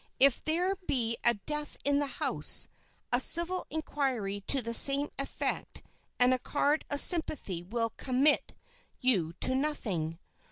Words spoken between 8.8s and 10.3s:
you to nothing.